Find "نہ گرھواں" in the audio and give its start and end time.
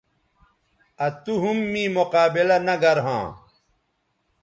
2.65-3.25